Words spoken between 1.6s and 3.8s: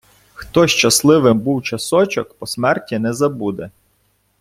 часочок, по смерті не забуде